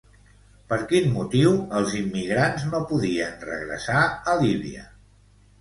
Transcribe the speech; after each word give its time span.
Per 0.71 0.79
quin 0.91 1.11
motiu 1.17 1.51
els 1.81 1.93
immigrants 2.01 2.65
no 2.71 2.81
podien 2.93 3.39
regressar 3.53 4.03
a 4.33 4.37
Líbia? 4.47 4.89